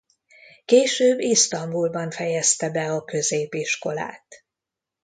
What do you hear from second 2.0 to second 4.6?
fejezte be a középiskolát.